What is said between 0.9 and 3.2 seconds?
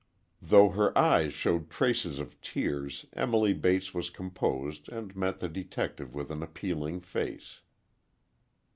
eyes showed traces of tears,